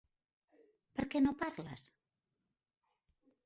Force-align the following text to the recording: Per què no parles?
Per 1.01 1.05
què 1.11 1.21
no 1.27 1.35
parles? 1.43 1.87